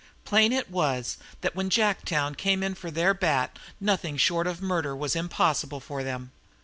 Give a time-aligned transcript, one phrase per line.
[0.25, 4.95] Plain it was that when Jacktown came in for their bat nothing short of murder
[4.95, 6.31] was impossible for them.